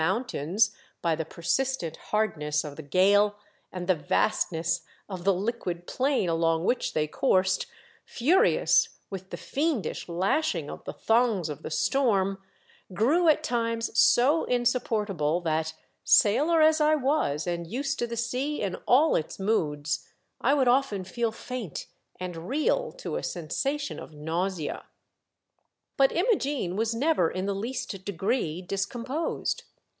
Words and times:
mountains 0.09 0.75
by 1.03 1.13
the 1.15 1.23
persistent 1.23 1.95
hardness 2.05 2.63
of 2.63 2.75
the 2.75 2.81
gale 2.81 3.37
and 3.71 3.85
the 3.85 3.93
vastness 3.93 4.81
of 5.07 5.25
the 5.25 5.31
Hquid 5.31 5.85
plain 5.85 6.27
along 6.27 6.63
which 6.65 6.93
they 6.95 7.05
coursed, 7.05 7.67
furious 8.03 8.89
with 9.11 9.29
the 9.29 9.37
fiendish 9.37 10.09
lashing 10.09 10.71
of 10.71 10.83
the 10.85 10.91
thongs 10.91 11.49
of 11.49 11.61
the 11.61 11.69
storm, 11.69 12.39
grew 12.95 13.27
at 13.27 13.43
times 13.43 13.95
so 13.95 14.43
insupportable 14.45 15.39
that, 15.39 15.75
sailor 16.03 16.63
as 16.63 16.81
I 16.81 16.95
was 16.95 17.45
and 17.45 17.67
used 17.71 17.99
to 17.99 18.07
the 18.07 18.17
sea 18.17 18.59
in 18.59 18.77
all 18.87 19.15
its 19.15 19.37
moods, 19.37 20.07
I 20.41 20.55
would 20.55 20.67
often 20.67 21.03
feel 21.03 21.31
faint 21.31 21.85
and 22.19 22.49
reel 22.49 22.91
to 22.93 23.17
a 23.17 23.23
sensation 23.23 23.99
of 23.99 24.15
nausea. 24.15 24.85
But 25.95 26.11
Imogene 26.11 26.75
was 26.75 26.95
never 26.95 27.29
in 27.29 27.45
the 27.45 27.53
least 27.53 28.03
degree 28.03 28.63
discomposed. 28.63 29.63